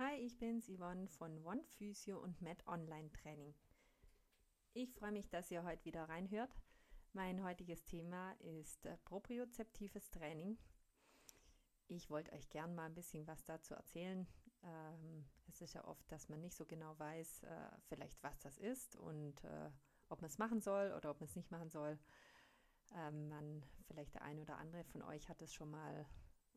[0.00, 3.54] Hi, ich bin's Yvonne von One Physio und Med Online Training.
[4.72, 6.50] Ich freue mich, dass ihr heute wieder reinhört.
[7.12, 10.58] Mein heutiges Thema ist äh, propriozeptives Training.
[11.86, 14.26] Ich wollte euch gern mal ein bisschen was dazu erzählen.
[14.64, 18.58] Ähm, es ist ja oft, dass man nicht so genau weiß, äh, vielleicht was das
[18.58, 19.70] ist und äh,
[20.08, 22.00] ob man es machen soll oder ob man es nicht machen soll.
[22.96, 26.04] Ähm, man, vielleicht der eine oder andere von euch hat es schon mal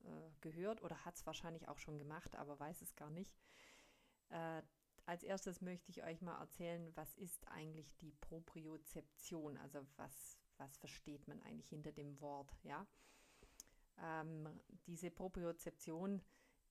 [0.04, 3.36] äh, gehört oder hat es wahrscheinlich auch schon gemacht, aber weiß es gar nicht.
[4.30, 4.62] Äh,
[5.06, 9.58] als erstes möchte ich euch mal erzählen, was ist eigentlich die Propriozeption?
[9.58, 12.54] Also was, was versteht man eigentlich hinter dem Wort?
[12.64, 12.86] Ja?
[14.02, 16.22] Ähm, diese Propriozeption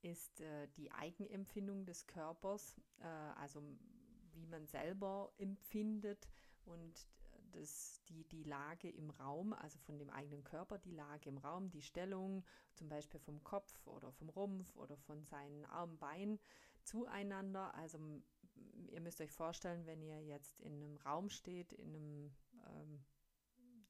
[0.02, 3.62] ist äh, die Eigenempfindung des Körpers, äh, also
[4.34, 6.28] wie man selber empfindet
[6.66, 7.08] und
[7.56, 11.70] das, die, die Lage im Raum, also von dem eigenen Körper, die Lage im Raum,
[11.70, 16.38] die Stellung, zum Beispiel vom Kopf oder vom Rumpf oder von seinen Armen, Beinen
[16.82, 17.74] zueinander.
[17.74, 17.98] Also
[18.88, 22.36] ihr müsst euch vorstellen, wenn ihr jetzt in einem Raum steht, in einem
[22.68, 23.04] ähm,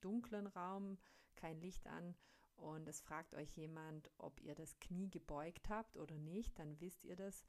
[0.01, 0.99] dunklen Raum,
[1.35, 2.15] kein Licht an
[2.57, 7.05] und es fragt euch jemand, ob ihr das Knie gebeugt habt oder nicht, dann wisst
[7.05, 7.45] ihr das,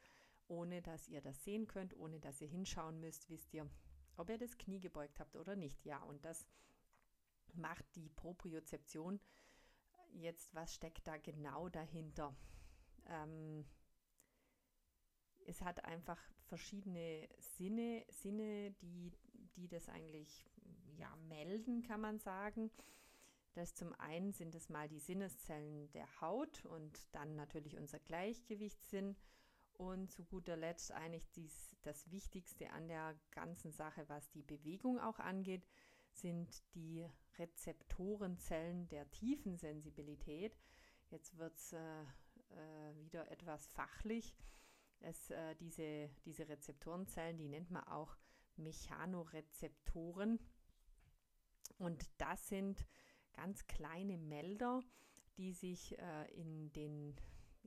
[0.48, 3.70] ohne dass ihr das sehen könnt, ohne dass ihr hinschauen müsst, wisst ihr,
[4.18, 5.86] ob ihr das Knie gebeugt habt oder nicht.
[5.86, 6.46] Ja, und das
[7.54, 9.20] macht die Propriozeption.
[10.12, 12.36] Jetzt, was steckt da genau dahinter?
[13.08, 13.66] Ähm,
[15.46, 19.12] es hat einfach verschiedene Sinne, Sinne, die,
[19.56, 20.46] die das eigentlich
[20.98, 22.72] ja, melden, kann man sagen.
[23.54, 29.16] Das zum einen sind es mal die Sinneszellen der Haut und dann natürlich unser Gleichgewichtssinn
[29.78, 35.00] und zu guter Letzt eigentlich dies, das Wichtigste an der ganzen Sache, was die Bewegung
[35.00, 35.68] auch angeht,
[36.12, 40.58] sind die Rezeptorenzellen der tiefen Sensibilität.
[41.10, 44.36] Jetzt wird es äh, äh, wieder etwas fachlich.
[45.00, 48.18] Es, äh, diese, diese Rezeptorenzellen, die nennt man auch
[48.56, 50.40] Mechanorezeptoren.
[51.78, 52.86] Und das sind
[53.34, 54.82] ganz kleine Melder,
[55.38, 57.16] die sich äh, in den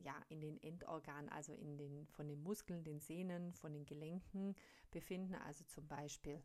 [0.02, 4.54] ja, in den Endorganen, also in den, von den Muskeln, den Sehnen, von den Gelenken
[4.90, 6.42] befinden, also zum Beispiel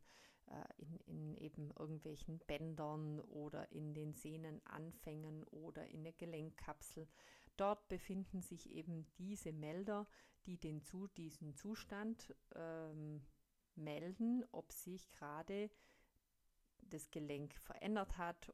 [0.48, 7.08] äh, in, in eben irgendwelchen Bändern oder in den Sehnenanfängen oder in der Gelenkkapsel.
[7.58, 10.08] Dort befinden sich eben diese Melder,
[10.46, 13.22] die den zu, diesen Zustand ähm,
[13.76, 15.70] melden, ob sich gerade
[16.86, 18.52] das Gelenk verändert hat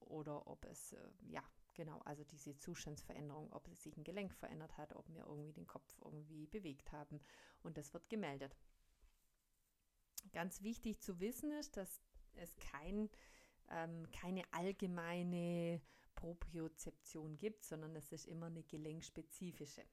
[0.00, 1.42] oder ob es äh, ja
[1.74, 5.96] Genau, also diese Zustandsveränderung, ob sich ein Gelenk verändert hat, ob wir irgendwie den Kopf
[6.04, 7.20] irgendwie bewegt haben
[7.62, 8.56] und das wird gemeldet.
[10.32, 12.02] Ganz wichtig zu wissen ist, dass
[12.34, 13.08] es kein,
[13.70, 15.80] ähm, keine allgemeine
[16.16, 19.84] Propriozeption gibt, sondern es ist immer eine gelenkspezifische.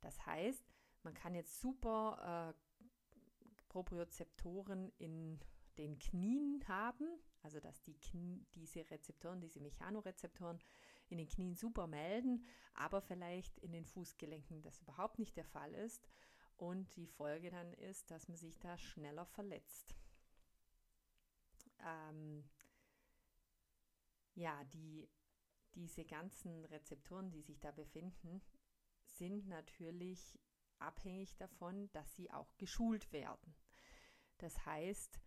[0.00, 0.64] Das heißt,
[1.02, 5.40] man kann jetzt super äh, Propriozeptoren in
[5.78, 7.06] den Knien haben,
[7.42, 10.58] also dass die Knie, diese Rezeptoren, diese Mechanorezeptoren
[11.08, 15.74] in den Knien super melden, aber vielleicht in den Fußgelenken das überhaupt nicht der Fall
[15.74, 16.08] ist
[16.56, 19.94] und die Folge dann ist, dass man sich da schneller verletzt.
[21.80, 22.48] Ähm,
[24.34, 25.08] ja, die,
[25.74, 28.42] diese ganzen Rezeptoren, die sich da befinden,
[29.04, 30.38] sind natürlich
[30.78, 33.54] abhängig davon, dass sie auch geschult werden.
[34.38, 35.20] Das heißt,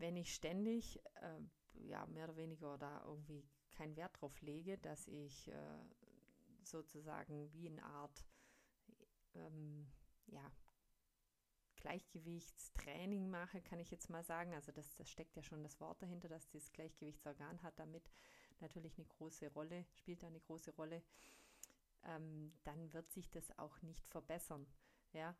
[0.00, 1.40] wenn ich ständig äh,
[1.86, 5.78] ja, mehr oder weniger da irgendwie keinen Wert drauf lege, dass ich äh,
[6.64, 8.24] sozusagen wie eine Art
[9.34, 9.86] ähm,
[10.26, 10.50] ja,
[11.76, 14.54] Gleichgewichtstraining mache, kann ich jetzt mal sagen.
[14.54, 18.10] Also das, das steckt ja schon das Wort dahinter, dass das Gleichgewichtsorgan hat damit
[18.60, 21.02] natürlich eine große Rolle, spielt da eine große Rolle.
[22.04, 24.66] Ähm, dann wird sich das auch nicht verbessern.
[25.12, 25.34] Ja,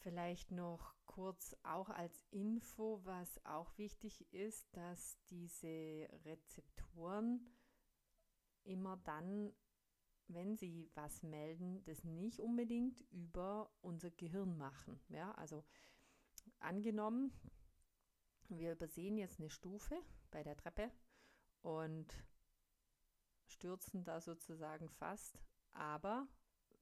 [0.00, 7.44] Vielleicht noch kurz auch als Info, was auch wichtig ist, dass diese Rezeptoren
[8.62, 9.52] immer dann,
[10.28, 15.00] wenn sie was melden, das nicht unbedingt über unser Gehirn machen.
[15.08, 15.64] Ja, also
[16.60, 17.32] angenommen,
[18.48, 20.00] wir übersehen jetzt eine Stufe
[20.30, 20.92] bei der Treppe
[21.62, 22.06] und
[23.46, 25.38] stürzen da sozusagen fast,
[25.72, 26.28] aber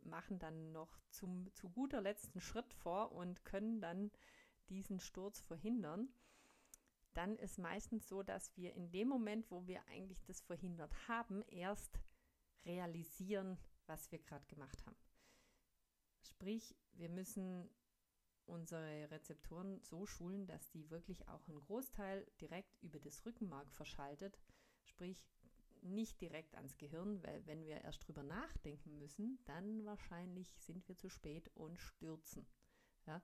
[0.07, 4.11] machen dann noch zum, zu guter letzten Schritt vor und können dann
[4.69, 6.09] diesen Sturz verhindern,
[7.15, 11.43] dann ist meistens so, dass wir in dem Moment, wo wir eigentlich das verhindert haben,
[11.49, 11.99] erst
[12.65, 14.97] realisieren, was wir gerade gemacht haben.
[16.21, 17.71] Sprich, wir müssen
[18.45, 24.39] unsere Rezeptoren so schulen, dass die wirklich auch einen Großteil direkt über das Rückenmark verschaltet.
[24.85, 25.27] Sprich,
[25.83, 30.97] nicht direkt ans Gehirn, weil wenn wir erst drüber nachdenken müssen, dann wahrscheinlich sind wir
[30.97, 32.47] zu spät und stürzen.
[33.07, 33.23] Ja?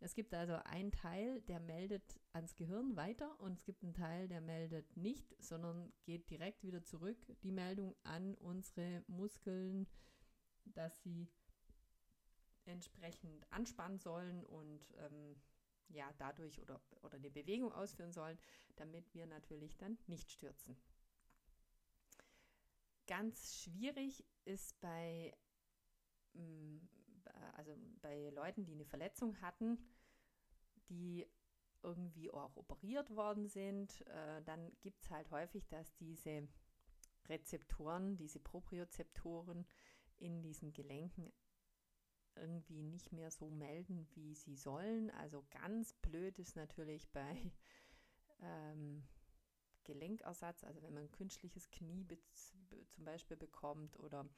[0.00, 4.26] Es gibt also einen Teil, der meldet ans Gehirn weiter und es gibt einen Teil,
[4.26, 9.86] der meldet nicht, sondern geht direkt wieder zurück, die Meldung an unsere Muskeln,
[10.64, 11.28] dass sie
[12.64, 15.36] entsprechend anspannen sollen und ähm,
[15.88, 18.38] ja, dadurch oder, oder eine Bewegung ausführen sollen,
[18.76, 20.76] damit wir natürlich dann nicht stürzen.
[23.12, 25.36] Ganz schwierig ist bei,
[26.32, 26.78] mm,
[27.52, 29.76] also bei Leuten, die eine Verletzung hatten,
[30.88, 31.28] die
[31.82, 36.48] irgendwie auch operiert worden sind, äh, dann gibt es halt häufig, dass diese
[37.28, 39.66] Rezeptoren, diese Propriozeptoren
[40.16, 41.30] in diesen Gelenken
[42.34, 45.10] irgendwie nicht mehr so melden, wie sie sollen.
[45.10, 47.52] Also ganz blöd ist natürlich bei
[48.40, 49.06] ähm,
[49.84, 52.06] Gelenkersatz, also wenn man ein künstliches Knie
[52.88, 54.28] zum Beispiel bekommt oder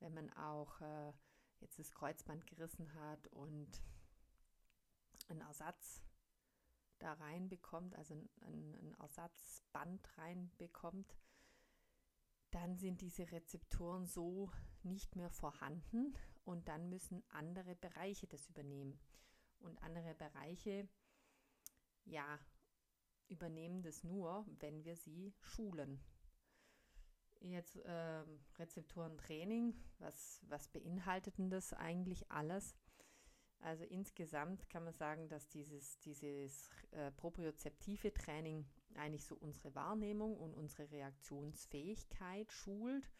[0.00, 1.12] wenn man auch äh,
[1.60, 3.82] jetzt das Kreuzband gerissen hat und
[5.28, 6.02] einen Ersatz
[6.98, 11.16] da reinbekommt, also ein, ein Ersatzband reinbekommt,
[12.50, 14.50] dann sind diese Rezeptoren so
[14.82, 18.98] nicht mehr vorhanden und dann müssen andere Bereiche das übernehmen.
[19.58, 20.88] Und andere Bereiche,
[22.04, 22.38] ja,
[23.28, 26.00] übernehmen das nur, wenn wir sie schulen.
[27.40, 28.24] Jetzt äh,
[28.58, 32.74] Rezeptorentraining, was, was beinhaltet denn das eigentlich alles?
[33.60, 40.36] Also insgesamt kann man sagen, dass dieses, dieses äh, propriozeptive Training eigentlich so unsere Wahrnehmung
[40.36, 43.10] und unsere Reaktionsfähigkeit schult.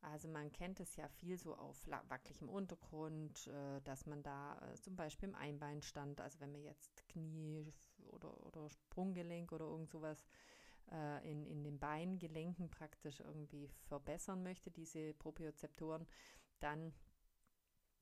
[0.00, 4.74] Also man kennt es ja viel so auf wackeligem Untergrund, äh, dass man da äh,
[4.80, 7.72] zum Beispiel im Einbeinstand, also wenn man jetzt Knie
[8.24, 10.24] oder, oder Sprunggelenk oder irgend sowas
[10.90, 16.06] äh, in, in den Beingelenken praktisch irgendwie verbessern möchte, diese Propriozeptoren,
[16.60, 16.92] dann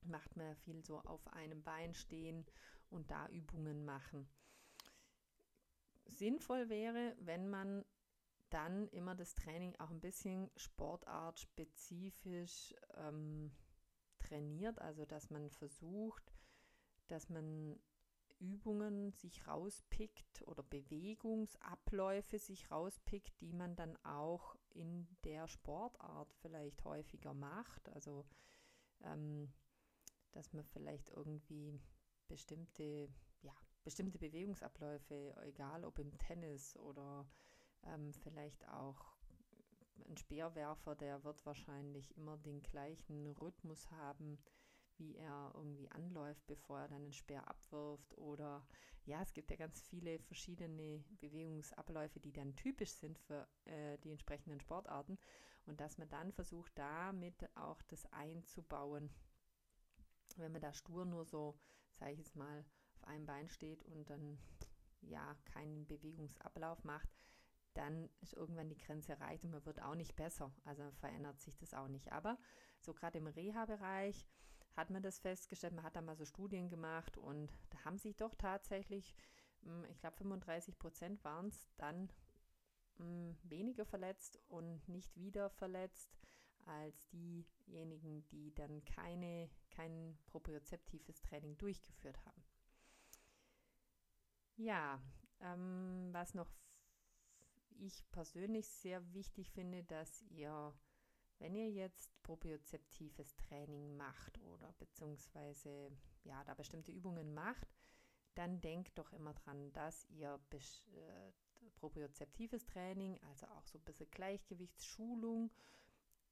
[0.02, 2.46] macht man viel so auf einem Bein stehen
[2.88, 4.28] und da Übungen machen.
[6.06, 7.84] Sinnvoll wäre, wenn man
[8.50, 13.52] dann immer das Training auch ein bisschen sportartspezifisch ähm,
[14.18, 16.34] trainiert, also dass man versucht,
[17.06, 17.78] dass man
[18.40, 26.84] Übungen sich rauspickt oder Bewegungsabläufe sich rauspickt, die man dann auch in der Sportart vielleicht
[26.84, 27.88] häufiger macht.
[27.90, 28.26] Also
[29.02, 29.52] ähm,
[30.32, 31.80] dass man vielleicht irgendwie
[32.28, 33.08] bestimmte,
[33.42, 33.54] ja,
[33.84, 37.26] bestimmte Bewegungsabläufe, egal ob im Tennis oder
[37.84, 39.16] ähm, vielleicht auch
[40.08, 44.38] ein Speerwerfer, der wird wahrscheinlich immer den gleichen Rhythmus haben,
[45.00, 48.16] wie er irgendwie anläuft, bevor er dann den Speer abwirft.
[48.18, 48.64] Oder
[49.04, 54.10] ja, es gibt ja ganz viele verschiedene Bewegungsabläufe, die dann typisch sind für äh, die
[54.10, 55.18] entsprechenden Sportarten.
[55.66, 59.10] Und dass man dann versucht, damit auch das einzubauen.
[60.36, 61.58] Wenn man da stur nur so,
[61.94, 62.64] sage ich jetzt mal,
[62.94, 64.38] auf einem Bein steht und dann
[65.00, 67.08] ja keinen Bewegungsablauf macht,
[67.74, 70.52] dann ist irgendwann die Grenze erreicht und man wird auch nicht besser.
[70.64, 72.10] Also verändert sich das auch nicht.
[72.12, 72.38] Aber
[72.80, 74.26] so gerade im Reha-Bereich
[74.76, 78.16] hat man das festgestellt, man hat da mal so Studien gemacht und da haben sich
[78.16, 79.14] doch tatsächlich,
[79.62, 82.10] hm, ich glaube 35 Prozent waren es, dann
[82.96, 86.18] hm, weniger verletzt und nicht wieder verletzt
[86.66, 92.44] als diejenigen, die dann keine, kein propriozeptives Training durchgeführt haben.
[94.56, 95.00] Ja,
[95.40, 96.50] ähm, was noch
[97.78, 100.74] ich persönlich sehr wichtig finde, dass ihr,
[101.40, 105.90] wenn ihr jetzt propriozeptives Training macht oder beziehungsweise
[106.24, 107.66] ja, da bestimmte Übungen macht,
[108.34, 111.32] dann denkt doch immer dran, dass ihr äh,
[111.74, 115.50] propriozeptives Training, also auch so ein bisschen Gleichgewichtsschulung,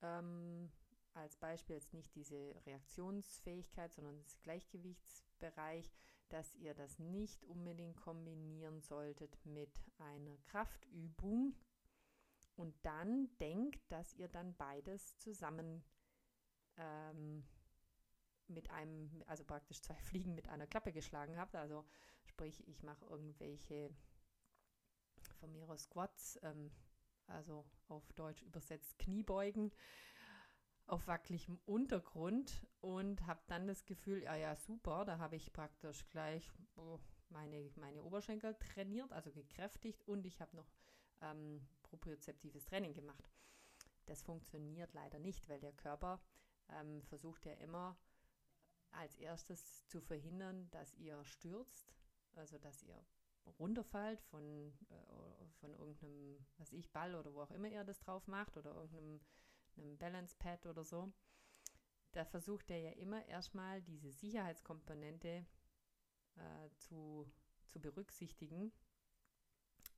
[0.03, 0.71] ähm,
[1.15, 5.91] als Beispiel jetzt nicht diese Reaktionsfähigkeit, sondern das Gleichgewichtsbereich,
[6.29, 11.55] dass ihr das nicht unbedingt kombinieren solltet mit einer Kraftübung
[12.59, 15.85] und dann denkt, dass ihr dann beides zusammen
[16.77, 17.45] ähm,
[18.49, 21.55] mit einem, also praktisch zwei Fliegen mit einer Klappe geschlagen habt.
[21.55, 21.85] Also
[22.25, 23.95] sprich, ich mache irgendwelche
[25.39, 26.73] von mir aus Squats, ähm,
[27.29, 29.73] also auf Deutsch übersetzt Kniebeugen
[30.87, 36.09] auf wackeligem Untergrund und habe dann das Gefühl, ja, ja, super, da habe ich praktisch
[36.09, 36.99] gleich oh,
[37.29, 40.73] meine, meine Oberschenkel trainiert, also gekräftigt und ich habe noch
[41.21, 43.31] ähm, propriozeptives Training gemacht.
[44.07, 46.21] Das funktioniert leider nicht, weil der Körper
[46.71, 47.97] ähm, versucht ja immer
[48.91, 51.95] als erstes zu verhindern, dass ihr stürzt,
[52.35, 53.05] also dass ihr
[53.59, 58.27] runterfällt von, äh, von irgendeinem, was ich, Ball oder wo auch immer ihr das drauf
[58.27, 59.21] macht oder irgendeinem
[59.77, 61.13] einem Balance Pad oder so,
[62.13, 65.47] da versucht er ja immer erstmal diese Sicherheitskomponente
[66.37, 67.31] äh, zu,
[67.69, 68.73] zu berücksichtigen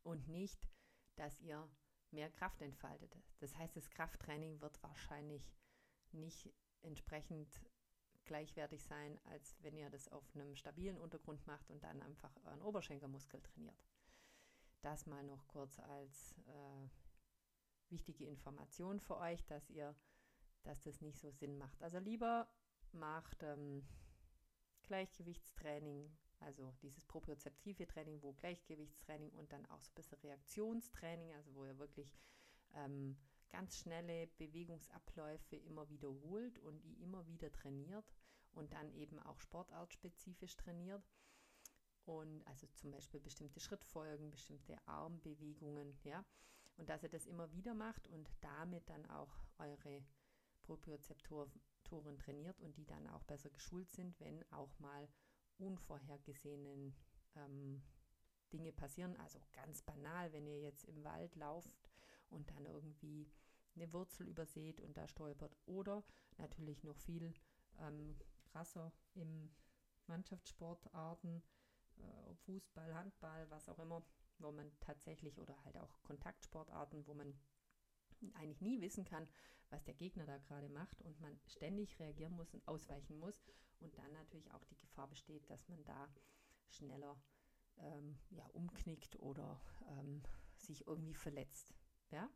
[0.03, 0.69] und nicht,
[1.17, 1.69] dass ihr
[2.13, 3.17] mehr Kraft entfaltet.
[3.39, 5.53] Das heißt, das Krafttraining wird wahrscheinlich
[6.13, 6.53] nicht
[6.83, 7.49] entsprechend
[8.25, 12.63] gleichwertig sein, als wenn ihr das auf einem stabilen Untergrund macht und dann einfach euren
[12.63, 13.85] Oberschenkelmuskel trainiert.
[14.83, 16.89] Das mal noch kurz als äh,
[17.91, 19.95] wichtige Information für euch, dass ihr,
[20.63, 21.83] dass das nicht so Sinn macht.
[21.83, 22.49] Also lieber
[22.93, 23.87] macht ähm,
[24.85, 31.55] Gleichgewichtstraining, also dieses propriozeptive Training, wo Gleichgewichtstraining und dann auch so ein bisschen Reaktionstraining, also
[31.55, 32.19] wo ihr wirklich
[32.75, 33.17] ähm,
[33.51, 38.13] ganz schnelle Bewegungsabläufe immer wiederholt und die immer wieder trainiert
[38.53, 41.03] und dann eben auch sportartspezifisch trainiert.
[42.05, 46.25] Und also zum Beispiel bestimmte Schrittfolgen, bestimmte Armbewegungen, ja.
[46.77, 50.03] Und dass ihr das immer wieder macht und damit dann auch eure
[50.63, 55.09] Propriozeptoren trainiert und die dann auch besser geschult sind, wenn auch mal
[55.61, 56.95] unvorhergesehenen
[57.37, 57.83] ähm,
[58.53, 59.17] Dinge passieren.
[59.19, 61.73] Also ganz banal, wenn ihr jetzt im Wald lauft
[62.31, 63.31] und dann irgendwie
[63.77, 65.57] eine Wurzel überseht und da stolpert.
[65.67, 66.05] Oder
[66.39, 67.33] natürlich noch viel
[67.79, 69.51] ähm, krasser im
[70.07, 71.43] Mannschaftssportarten,
[71.99, 74.03] äh, Fußball, Handball, was auch immer,
[74.39, 77.39] wo man tatsächlich oder halt auch Kontaktsportarten, wo man
[78.35, 79.29] eigentlich nie wissen kann,
[79.71, 83.41] was der Gegner da gerade macht und man ständig reagieren muss und ausweichen muss
[83.81, 86.09] und dann natürlich auch die Gefahr besteht, dass man da
[86.69, 87.17] schneller
[87.79, 90.23] ähm, ja, umknickt oder ähm,
[90.57, 91.75] sich irgendwie verletzt.
[92.11, 92.29] Ja?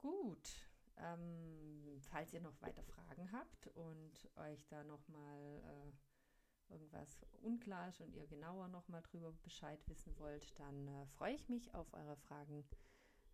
[0.00, 7.88] Gut, ähm, falls ihr noch weiter Fragen habt und euch da nochmal äh, irgendwas unklar
[7.88, 11.92] ist und ihr genauer nochmal drüber Bescheid wissen wollt, dann äh, freue ich mich auf
[11.92, 12.64] eure Fragen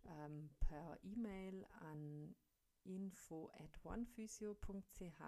[0.05, 2.35] ähm, per E-Mail an
[2.83, 5.21] info at onephysio.ch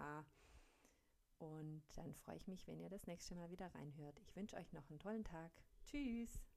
[1.42, 4.18] und dann freue ich mich, wenn ihr das nächste Mal wieder reinhört.
[4.20, 5.50] Ich wünsche euch noch einen tollen Tag.
[5.84, 6.51] Tschüss!